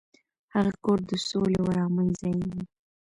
هغه 0.53 0.71
کور 0.83 0.99
د 1.09 1.11
سولې 1.27 1.55
او 1.59 1.65
ارامۍ 1.71 2.09
ځای 2.19 2.35
و. 2.51 2.53